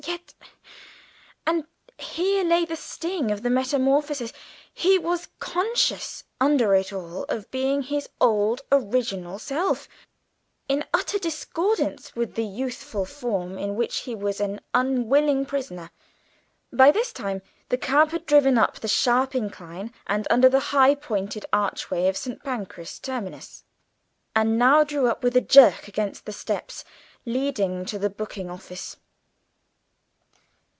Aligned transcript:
Yet 0.07 0.33
and 1.45 1.67
here 1.99 2.43
lay 2.43 2.65
the 2.65 2.75
sting 2.75 3.29
of 3.29 3.43
the 3.43 3.51
metamorphosis 3.51 4.33
he 4.73 4.97
was 4.97 5.27
conscious 5.37 6.23
under 6.39 6.73
it 6.73 6.91
all 6.91 7.25
of 7.25 7.51
being 7.51 7.83
his 7.83 8.09
old 8.19 8.61
original 8.71 9.37
self, 9.37 9.87
in 10.67 10.83
utter 10.91 11.19
discordance 11.19 12.15
with 12.15 12.33
the 12.33 12.43
youthful 12.45 13.05
form 13.05 13.59
in 13.59 13.75
which 13.75 13.97
he 13.99 14.15
was 14.15 14.39
an 14.41 14.59
unwilling 14.73 15.45
prisoner. 15.45 15.91
By 16.73 16.89
this 16.89 17.13
time 17.13 17.43
the 17.69 17.77
cab 17.77 18.09
had 18.09 18.25
driven 18.25 18.57
up 18.57 18.79
the 18.79 18.87
sharp 18.87 19.35
incline, 19.35 19.93
and 20.07 20.25
under 20.31 20.49
the 20.49 20.59
high 20.73 20.95
pointed 20.95 21.45
archway 21.53 22.07
of 22.07 22.17
St. 22.17 22.43
Pancras 22.43 22.97
terminus, 22.97 23.65
and 24.35 24.57
now 24.57 24.83
drew 24.83 25.05
up 25.07 25.21
with 25.21 25.37
a 25.37 25.41
jerk 25.41 25.87
against 25.87 26.25
the 26.25 26.33
steps 26.33 26.83
leading 27.23 27.85
to 27.85 27.99
the 27.99 28.09
booking 28.09 28.49
office. 28.49 28.97